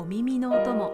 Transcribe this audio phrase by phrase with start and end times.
[0.00, 0.90] お耳のお供。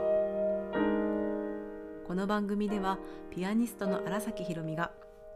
[2.09, 2.99] この番組では
[3.31, 4.91] ピアニストの荒崎ひろみが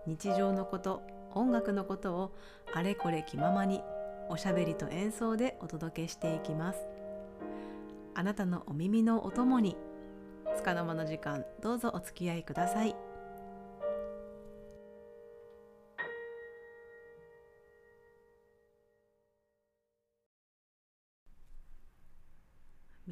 [0.09, 1.03] 日常のこと
[1.35, 2.33] 音楽のことを
[2.75, 3.81] あれこれ気ままに
[4.29, 6.81] おしゃべりと演奏でお届けしていきます。
[8.17, 9.77] あなたのお耳のお供に
[10.57, 12.97] 束の間の時間どうぞお付き合いください。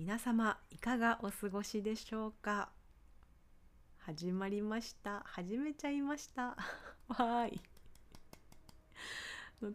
[0.08, 2.70] 皆様いかがお過ごしでしょうか？
[3.98, 5.22] 始まりました。
[5.26, 6.56] 始めちゃいました。
[7.08, 7.60] わーい。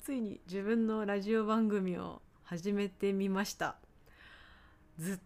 [0.02, 3.76] ついに自分のラジオ番組を始めてみました。
[4.98, 5.20] ずっ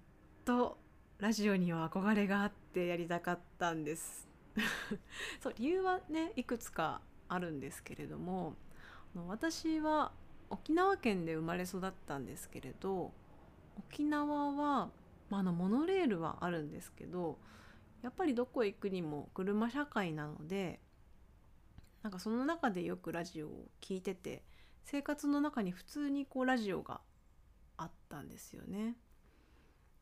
[0.43, 0.77] と
[1.19, 4.27] ラジオには憧れがあってやりたかったんです。
[5.39, 6.99] そう理由はねいくつか
[7.29, 8.57] あるんですけれども
[9.15, 10.11] 私は
[10.49, 13.13] 沖縄県で生まれ育ったんですけれど
[13.77, 14.89] 沖縄は、
[15.29, 17.37] まあ、のモノレールはあるんですけど
[18.01, 20.79] やっぱりどこへ行くにも車社会なので
[22.03, 24.43] なんかその中でよくラジオを聴いてて
[24.83, 27.01] 生活の中に普通にこうラジオが
[27.75, 28.95] あったんですよね。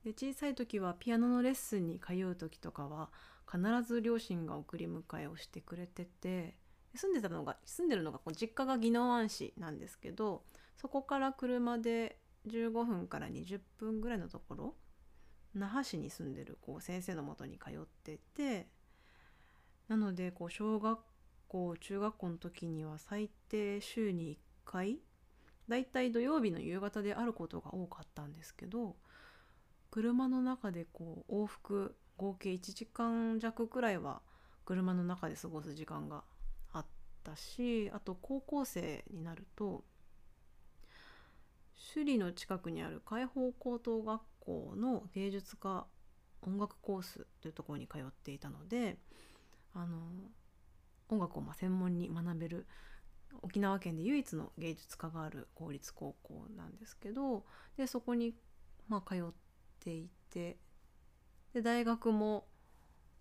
[0.03, 3.09] で小さい時はピアノのレッスンに通う時とかは
[3.51, 6.55] 必ず両親が送り迎えをしてくれてて
[6.93, 10.43] 住んでたのが住んでるのがこう実家が宜野湾市なんですけど
[10.77, 14.75] そこから車で15分から20分ぐらいのところ
[15.53, 18.67] 那覇市に住んでるこう先生のもとに通ってて
[19.87, 20.99] なのでこう小学
[21.47, 24.99] 校中学校の時には最低週に1回
[25.69, 28.95] だいたい土曜日の夕方であることが多かったんですけど
[29.89, 34.21] 車の中でこう往復合計1時間弱くらいは
[34.65, 36.23] 車の中で過ごす時間が
[36.73, 36.85] あっ
[37.23, 39.83] たしあと高校生になると
[41.77, 45.85] 首里の近くにある海邦高等学校の芸術科
[46.41, 48.97] 音楽コースというところに通っていたので
[49.73, 49.97] あの
[51.09, 52.67] 音楽をま専門に学べる
[53.41, 57.43] 沖縄県で唯一の芸術科がある公立高校なんですけど
[57.77, 58.33] でそこに
[58.87, 59.33] ま通っ
[59.83, 60.57] ていて
[61.53, 62.45] で大学も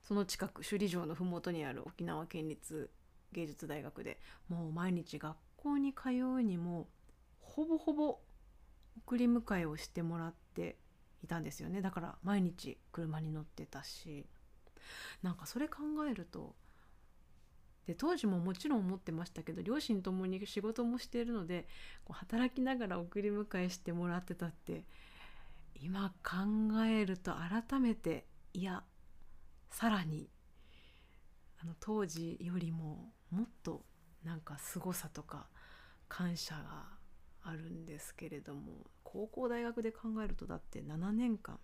[0.03, 2.91] その近く首里城の麓にある沖縄県立
[3.33, 6.89] 芸術大学でもう毎日学校に通うにも
[7.41, 8.19] ほぼほぼ
[8.99, 10.77] 送り迎えをしてもらって
[11.23, 11.81] いたんですよね。
[11.81, 14.27] だから毎日車に乗ってたし。
[15.23, 15.79] なんかそれ考
[16.11, 16.55] えると
[17.87, 21.69] で当時ももちろん思ってましたけど両親ともに仕事もしているので
[22.05, 24.85] こう働きながら送り迎えしてもらってたって
[25.75, 28.25] 今考えると改めて
[28.55, 28.85] いや
[29.71, 30.31] さらに
[31.61, 33.85] あの当時よりももっと
[34.25, 35.49] なんか凄さとか
[36.09, 36.94] 感謝が
[37.45, 38.73] あるんですけれども
[39.03, 41.59] 高校大学で考えるとだって7年間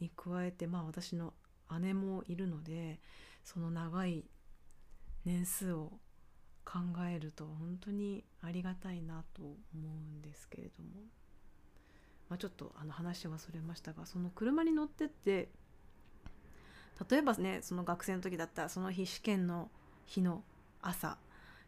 [0.00, 1.32] に加えてまあ私の
[1.80, 3.00] 姉もいるので
[3.42, 4.24] その長い
[5.24, 5.92] 年数を
[6.64, 6.78] 考
[7.10, 10.88] えると本当にありがたいなと思うんですけれども、
[12.28, 15.48] まあ、ちょっとあの話忘れましたがその車に乗ってって
[17.10, 19.70] 例えばねその学生の時だったらその日試験の
[20.06, 20.42] 日の
[20.80, 21.18] 朝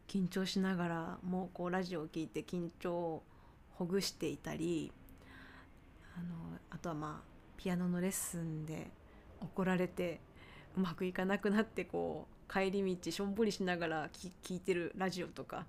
[0.07, 3.23] 緊張しながらもうこうラジオを聴いて緊張を
[3.71, 4.91] ほぐしていたり
[6.17, 8.89] あのあとはまあピアノのレッスンで
[9.41, 10.19] 怒られて
[10.75, 15.65] うまくいかなくなってこう帰り道しょんぼりしながら聴いてるラジオとか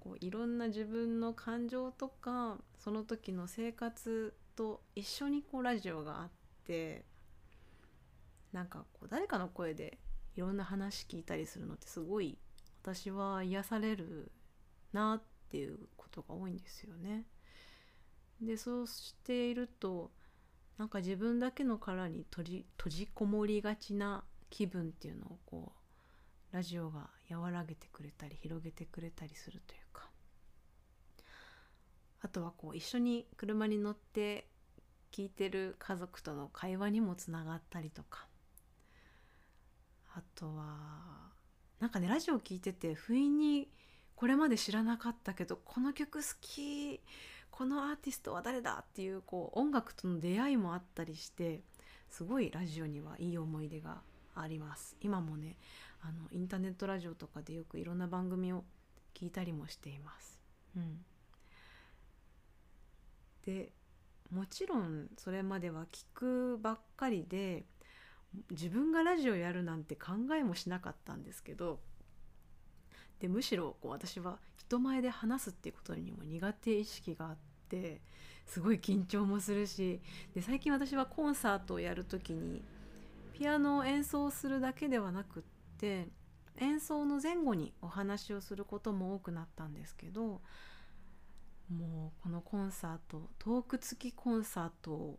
[0.00, 6.28] こういろんな自分の感情とかその時の生活と一緒にこうラジオがあっ
[6.66, 7.04] て
[8.52, 9.98] なんかこう誰かの声で
[10.36, 12.38] いろんな話聞いたりするのってすごい
[12.94, 14.32] 私は癒される
[14.92, 17.24] なっていうことが多いんですよね。
[18.40, 20.10] でそうしていると
[20.78, 25.72] なんか自分だけの殻に閉じ閉じこもりがちな気分っていうのをこ
[26.52, 30.08] うラジオが和らげてくれたり広げてくれたりするというか
[32.22, 34.48] あとはこう一緒に車に乗って
[35.12, 38.26] 聞いてる家族との会話にもつながったりとか
[40.14, 41.27] あとは
[41.80, 43.68] なんかねラジオ聴いてて不意に
[44.16, 47.00] これまで知らなかったけどこの曲好き
[47.50, 51.60] このアーティストは誰だっていうこう音楽との出会いもあったりして
[52.10, 54.00] すごいラジオにはいい思い出が
[54.34, 55.56] あります今もね
[56.02, 58.64] あのインターネットラジオとかでよくいろんな番組を
[59.14, 60.38] 聞いたりもしています。
[60.76, 61.04] うん、
[63.44, 63.72] で
[64.32, 67.64] もちろんそれまでは聞くばっかりで
[68.50, 71.80] 自分がラジオやるなんて考えもしなかったんですけど
[73.20, 77.36] でむしろこう私は人前で話すっていうことにも苦手意識があっ
[77.68, 78.00] て
[78.46, 80.00] すごい緊張もするし
[80.34, 82.62] で最近私はコンサートをやる時に
[83.32, 85.42] ピアノを演奏するだけではなくっ
[85.78, 86.08] て
[86.56, 90.40] 演奏の前後にお話をすることも多くなったんですけど
[91.70, 95.18] もうこのコンサートトーク付きコンサートを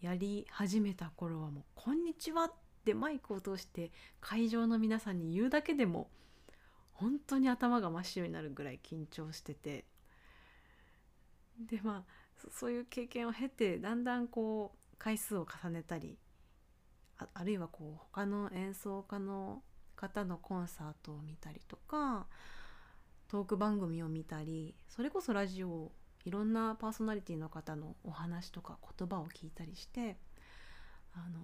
[0.00, 2.52] やり始めた頃はもう「こんにちは」っ
[2.84, 6.10] てマイクを通して会場の皆さんに言うだけでも
[6.92, 9.84] 本当に頭が真っ白になるぐらい緊張してて。
[11.66, 12.20] でまあ
[12.50, 16.16] そういう経験を経てだんだんこう回数を重ねたり
[17.18, 19.62] ああるいはこう他の演奏家の
[19.96, 22.26] 方のコンサートを見たりとか
[23.28, 25.92] トーク番組を見たりそれこそラジオ
[26.24, 30.16] いろんなパーソナリティの方のお話とか言葉を聞いたりして
[31.14, 31.40] あの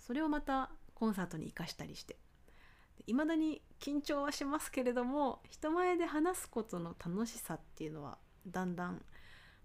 [0.00, 2.16] それをまたコンサートに生かしたりして
[3.06, 9.02] いまだに緊張はしますけれども人前で話すことの楽しさっていうのはだんだん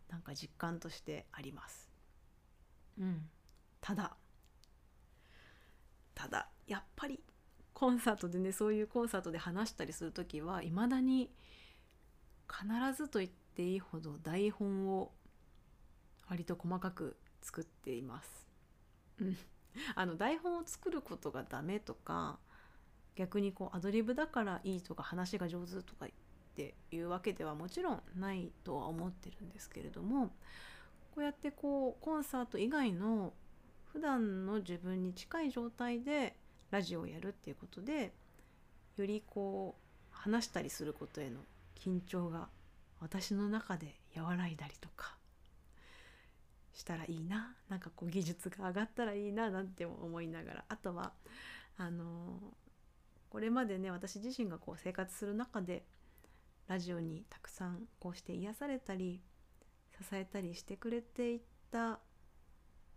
[0.09, 1.89] なんか実感としてあります。
[2.99, 3.29] うん、
[3.79, 4.15] ただ
[6.13, 7.23] ただやっぱり
[7.73, 11.31] コンサートでねそういうコンサートで話したりする時はいまだに
[12.47, 15.11] 必ずと言っていいほど台本を
[16.29, 18.47] 割と細かく作っています。
[19.19, 19.37] うん、
[19.95, 22.39] あの台本を作ることがダメとか
[23.15, 26.09] 逆にこうアドリブだからいいとか話が上手とかっ
[26.55, 30.27] ていうわけではもちろんないとは思ってるんですけれども
[31.13, 33.33] こうやってこうコンサート以外の
[33.91, 36.35] 普段の自分に近い状態で
[36.71, 38.13] ラジオをやるっていうことで
[38.95, 41.41] よりこう話したりすることへの
[41.77, 42.47] 緊張が
[43.01, 45.17] 私の中で和らいだりとか
[46.73, 51.11] したらいいななんかこう技術が上がったらいいななんて思いながらあとは
[51.77, 52.39] あの
[53.29, 55.83] これまでね私自身がこう生活する中で
[56.67, 59.21] ラジオにたくさんこうして癒されたり
[59.91, 61.99] 支えたりしてくれていた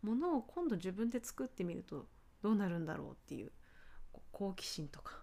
[0.03, 2.06] ものを今度自分で作ってみると
[2.43, 3.51] どうなるんだろうっていう
[4.33, 5.23] 好奇心とか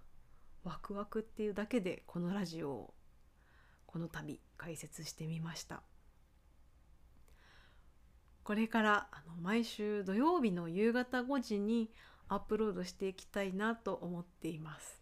[0.63, 2.93] ワクワクっていうだけでこのラジオを
[3.91, 5.81] この度解説してみました。
[8.43, 11.91] これからあの毎週土曜日の夕方5時に
[12.27, 15.01] アップロードしていきたいなと思っています。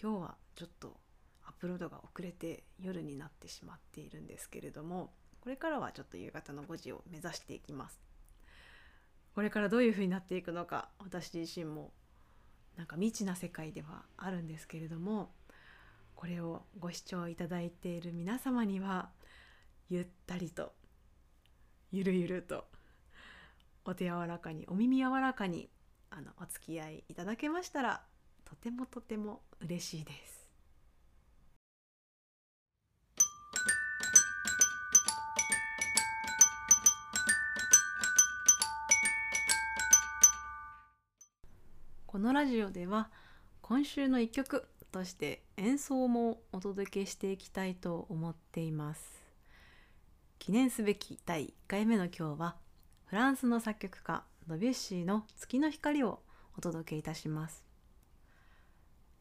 [0.00, 1.00] 今日はちょっと
[1.44, 8.00] アップロードが遅れて夜になってしまっているんですけれどもこれからはちょっと夕方の5時を目指していきます。
[9.34, 11.92] これからどういう風になっていくのか私自身も
[12.76, 15.32] なんか未知な世界ではあるんですけれども
[16.20, 19.08] これをご視聴いただいている皆様には
[19.88, 20.74] ゆったりと
[21.92, 22.66] ゆるゆると
[23.86, 25.70] お手柔らかにお耳柔らかに
[26.10, 28.02] あのお付き合いいただけましたら
[28.44, 30.46] とてもとても嬉しいです。
[42.06, 43.08] このラジオでは
[43.62, 49.22] 今週の一曲として演奏もお届けしていきたいと思っています。
[50.38, 52.56] 記念すべき第1回目の今日は
[53.06, 56.20] フランスの作曲家ドビュッシーの月の光を
[56.56, 57.64] お届けいたします。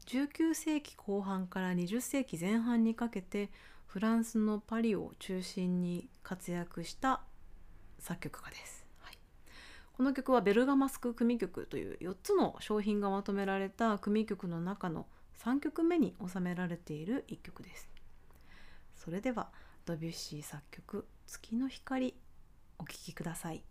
[0.07, 3.51] 19世紀後半から20世紀前半にかけて
[3.85, 7.21] フランスのパリを中心に活躍した
[7.99, 8.85] 作曲家です。
[9.01, 9.17] はい。
[9.93, 15.05] この曲はベルガマスク組曲という4つの商品がまとめられた組曲の中の
[15.43, 17.89] 3曲目に収められている1曲です。
[18.95, 19.49] それでは
[19.85, 22.13] ドビュッシー作曲「月の光」
[22.77, 23.63] お聴きください。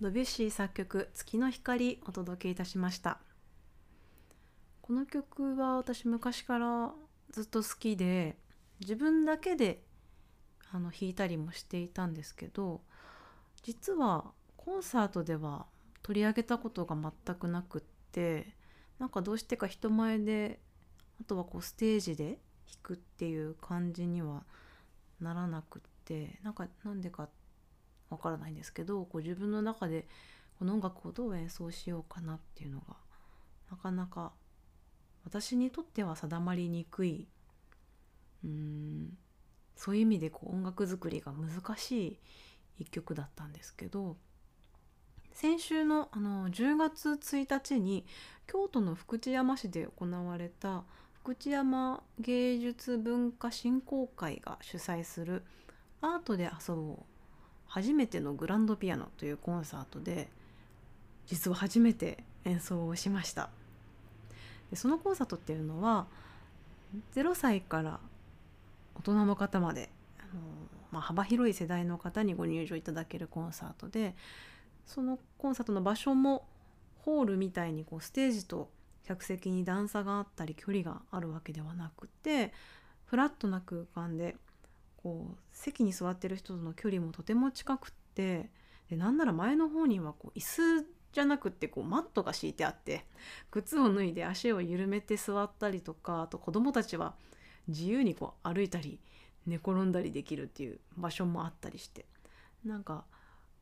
[0.00, 3.20] ドビュッシー作曲「月の光」お届けいたしました。
[4.80, 6.94] この曲は私昔から
[7.28, 8.38] ずっと好きで
[8.80, 9.84] 自分だけで
[10.72, 12.80] あの弾いたりもしていたんですけど
[13.62, 15.66] 実はコンサートでは
[16.02, 18.56] 取り上げたことが全くなくって
[18.98, 20.62] なんかどうしてか人前で
[21.20, 24.44] あとはこうステージで弾くっていう感じには
[25.20, 27.39] ならなくってなんかなんでかって
[28.10, 30.06] わからないんですけどこう自分の中で
[30.58, 32.96] この音楽をどう演奏しようかなっていうのが
[33.70, 34.32] なかなか
[35.24, 37.28] 私にとっては定まりにくい
[38.44, 39.16] うん
[39.76, 42.18] そういう意味でこう音楽作りが難しい
[42.80, 44.16] 一曲だったんですけど
[45.32, 48.04] 先週のあの10月1日に
[48.46, 50.82] 京都の福知山市で行われた
[51.22, 55.44] 福知山芸術文化振興会が主催する
[56.02, 57.09] 「アートで遊ぼう
[57.70, 60.28] 初めてのグランドピアノ」というコンサートで
[61.26, 63.48] 実は初めて演奏をしました。
[64.70, 66.06] でそのコンサートっていうのは
[67.14, 68.00] 0歳から
[68.96, 70.40] 大人の方まであの、
[70.90, 74.14] まあ、幅広い世代の方にご入場いただけるコンサートで
[74.86, 76.46] そのコンサートの場所も
[76.98, 78.68] ホールみたいにこうステージと
[79.04, 82.52] 客席に段差があったり距離があるわけではなくて
[83.06, 84.36] フラットな空間で
[85.02, 88.50] こう席に座ってる人との距離もとても近くって
[88.88, 90.42] でなんなら前の方にはこう椅
[90.82, 93.04] 子じゃなくってこうマットが敷いてあって
[93.50, 97.14] 靴を脱いで足を緩めて座ったりとかあと子どもたちは
[97.68, 99.00] 自由にこう歩いたり
[99.46, 102.06] 寝転んだりできるっていう場所もあったりして。
[102.64, 103.04] なんか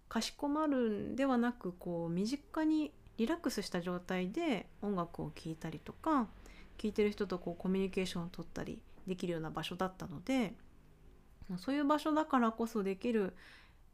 [0.09, 6.29] かしこまるんではなくこう身近にリラックスした状態で音楽を聴いたりとか
[6.79, 10.55] 聴いてる人とこうコミュニケーションを取ったりできるような場所だったので
[11.57, 13.35] そういう場所だからこそできる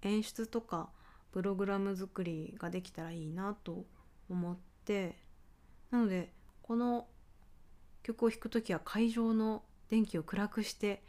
[0.02, 0.88] 演出とか
[1.32, 3.84] プログラム作りができたらいいなと
[4.28, 5.16] 思って
[5.90, 6.30] なので
[6.62, 7.06] この
[8.02, 11.02] 曲を弾く時は会場の電気を暗くして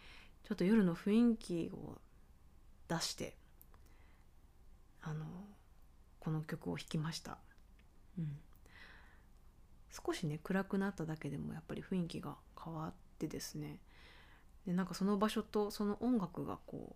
[0.44, 1.98] ちょっと夜の雰囲気を
[2.88, 3.36] 出して
[5.02, 5.26] あの
[6.20, 7.38] この曲を弾きました、
[8.18, 8.38] うん、
[9.92, 13.80] 少しね暗くなっただけでもやっぱり雰囲気が変わってですね。
[14.66, 16.96] でなんかその場所とその音楽がこ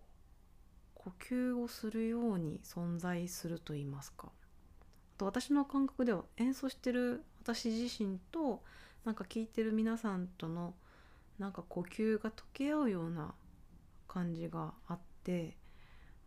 [0.94, 4.28] 呼吸をするように存在すると言いますか。
[4.28, 8.62] あと私の感覚では演奏してる私自身と
[9.04, 10.74] なんか聴いてる皆さんとの
[11.38, 13.34] なんか呼吸が溶け合うような
[14.08, 15.56] 感じがあって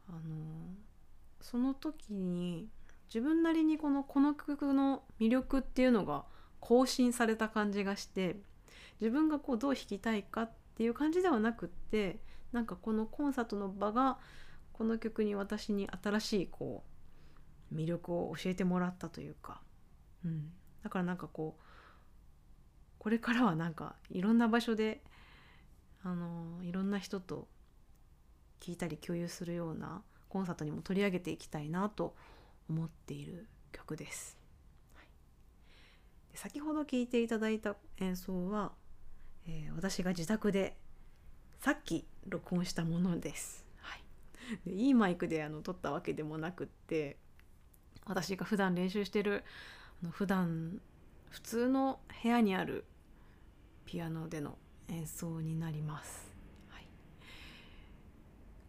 [0.07, 0.19] あの
[1.41, 2.67] その時に
[3.13, 6.23] 自分なりにこのこの曲の魅力っていうのが
[6.59, 8.37] 更新された感じがして
[9.01, 12.19] 自分がこうどう弾きたいかってっていう感じではなくって
[12.51, 14.17] なんかこのコンサートの場が
[14.71, 16.83] この曲に私に新しいこ
[17.71, 19.61] う魅力を教えてもらったというか、
[20.25, 20.51] うん、
[20.83, 21.63] だからなんかこう
[22.97, 25.03] これからはなんかいろんな場所で
[26.03, 27.47] あのいろんな人と
[28.59, 32.15] 聞いたり共有するようなコンサートにも取り上げていきたいなと
[32.69, 34.37] 思っている曲です。
[34.95, 35.05] はい、
[36.31, 38.71] で先ほど聴いていただいた演奏は、
[39.47, 40.77] えー、私が自宅で
[41.59, 43.65] さっき録音したものです。
[43.77, 47.17] はい、でいいマイクであの撮ったわけでもなくって
[48.05, 49.43] 私が普段練習してる
[50.01, 50.81] あの普段
[51.29, 52.85] 普通の部屋にある
[53.85, 54.57] ピアノでの
[54.89, 56.33] 演奏になります。
[56.69, 56.87] はい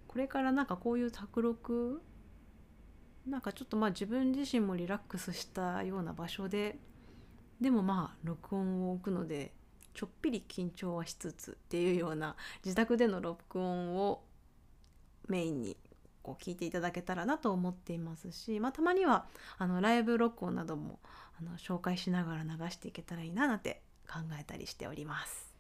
[0.09, 2.01] これからなんかこういう卓録
[3.27, 6.79] なんかちょっとまあ自分自身もリラックスしたような場所で
[7.61, 9.53] でもまあ録音を置くので
[9.95, 14.23] ちょっぴり緊張はしつつっていうような自宅での録音を
[15.29, 15.77] メインに
[16.23, 19.27] こう聞いていただけたらなと思っていますし、まあ、たまには
[19.59, 20.99] あのライブ録音なども
[21.39, 25.54] あの紹介しながら流していけたらいいななんて考えたりしております。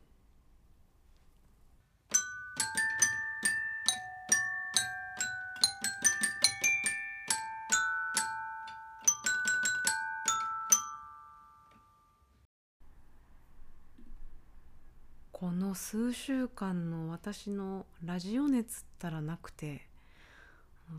[15.74, 19.86] 数週間の私のラジオ熱ったらなくて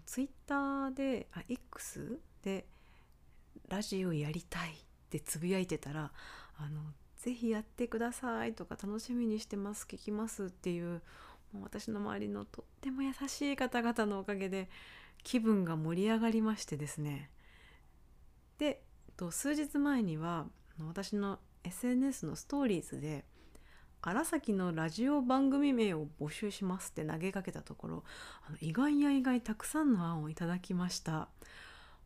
[0.05, 2.65] ツイッターであ X で
[3.69, 4.73] ラジオやりたいっ
[5.09, 6.11] てつぶやいてたら
[6.57, 6.81] 「あの
[7.17, 11.01] ぜひやってください」とか「楽しみにしてます聞きます」っていう
[11.53, 14.69] もう私の周りのとっても優しい方々のおかげで
[15.23, 17.31] 気分が盛り上がりましてですね。
[18.57, 18.81] で
[19.31, 20.47] 数日前には
[20.79, 23.25] 私の SNS のストーリーズで
[24.07, 28.03] 荒崎のラジオ番組名を募集しますって投げかけたところ
[28.47, 31.27] あの意外や意外たくさんの案をいただきました。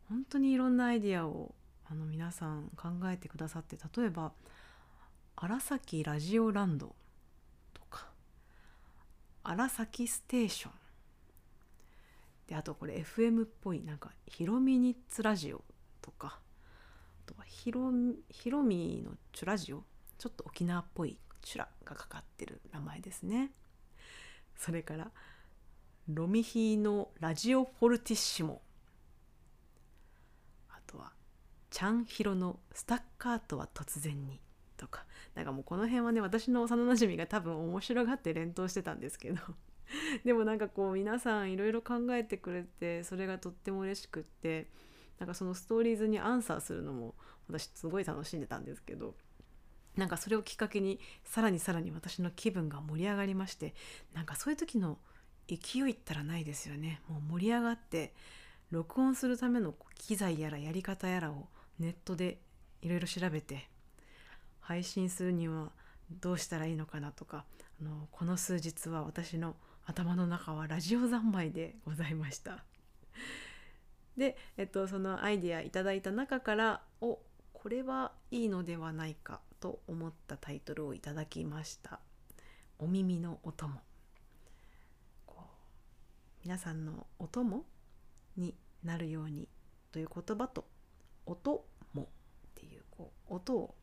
[0.08, 4.32] 本当にいろんなアイディアをあの皆さん考えてくださって例えば
[5.36, 6.96] 「荒崎ラジオランド」
[7.74, 8.08] とか
[9.44, 10.72] 「荒崎ステーション」
[12.48, 15.62] であとこれ FM っぽいなんか「ヒロミニッツラジオ」
[16.00, 16.40] とか
[17.26, 17.92] あとはヒロ
[18.30, 19.84] ヒロミのチュラジオ
[20.16, 23.52] ちょっと沖縄っぽいチュラがかかってる名前ですね。
[24.56, 25.10] それから
[26.08, 28.60] ロミヒーのラジオフォルティッシモ。
[30.68, 31.12] あとは
[31.70, 34.40] チャンヒロのスタッカートは突然に
[34.76, 35.04] とか。
[35.34, 39.40] なんかもうこの辺はね私の幼なじみが多分面白がって連投してたんですけど。
[40.24, 44.70] でもなんかこう皆さんいろいろ考えてくれてそれがとっても嬉しくって。
[45.20, 47.14] なんかそのストーリーズにアンサーするのも
[47.46, 49.14] 私すごい楽しんでたんですけど。
[49.96, 53.74] なんかそれをきっかけにさらにさらに私の気分が盛り上がりまして
[54.14, 54.98] なんかそういう時の
[55.48, 57.00] 勢いったらないですよね。
[57.08, 58.14] もう盛り上がって
[58.70, 61.48] 録音するための機材やらやり方やらを
[61.80, 62.38] ネットで
[62.82, 63.68] いろいろ調べて
[64.60, 65.72] 配信するには
[66.20, 67.44] どうしたらいいのかなとか
[67.80, 72.64] あのこの数日は私の頭の中はラジオ三昧でございました。
[74.16, 77.18] で、えっと、そのアイディアいただいた中からお
[77.52, 79.40] これはいいのではないか。
[79.60, 82.00] と思ったタイトルをいただきました
[82.78, 83.80] 「お耳のお供」
[86.42, 87.66] 皆さんのお供
[88.36, 88.96] にな。
[88.96, 89.46] るように
[89.92, 90.64] という言葉と
[91.26, 92.04] 「音も」
[92.48, 93.74] っていうこう音を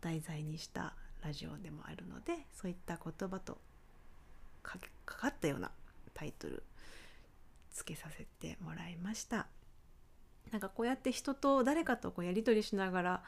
[0.00, 3.60] 題材にしたラジオでもあるのでそういった言葉と
[4.62, 5.70] かかったような。
[6.14, 6.62] タイトル
[7.72, 9.48] つけさせてもらいました
[10.52, 10.58] な。
[10.58, 12.90] んかこうやって人と誰かとこうやり取りしな。
[12.90, 13.22] がら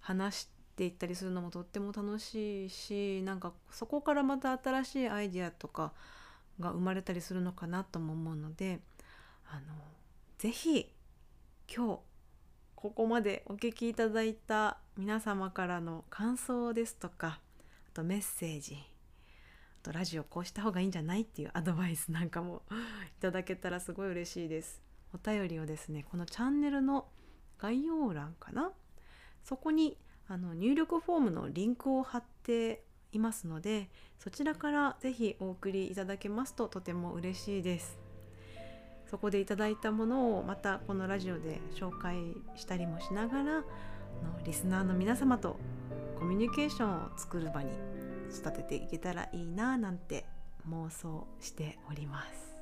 [0.00, 0.48] 話し
[0.82, 5.92] ていったりするのもとっても楽しいしなんかそこからまた新しいアイディアとか
[6.58, 8.80] が生まれたりするのかなとも思うので
[9.48, 9.74] あの
[10.38, 10.92] ぜひ
[11.72, 11.98] 今日
[12.74, 17.38] ここまでお聞きいただいた皆様からの感想ですとか
[17.92, 22.62] あとメッセージあとラジオこうした方がいいんじゃないっていうアドバイスなんかも
[23.18, 24.82] いただけたらすごい嬉しいです。
[25.14, 27.06] お便りをですねこのチャンネルの
[27.58, 28.72] 概要欄かな？
[29.44, 29.96] そこに
[30.32, 37.98] あの入力フォームのリンクを貼っていますのでそちらから是非お送りいただけますととても嬉しいです。
[39.10, 42.16] そこでいただいたものをまたこのラジオで紹介
[42.54, 43.62] したりもしながらの
[44.46, 45.58] リスナーの皆様と
[46.18, 47.68] コミュニケーションを作る場に
[48.34, 50.24] 育てていけたらいいななんて
[50.66, 52.56] 妄想しております。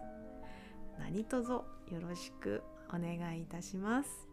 [0.98, 1.64] 何卒よ
[2.00, 4.26] ろしくお願いいたします。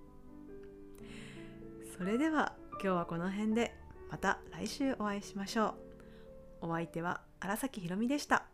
[1.95, 3.73] それでは今日はこの辺で
[4.11, 5.75] また来週お会いしましょ
[6.61, 8.45] うお相手は荒崎ひろみでした。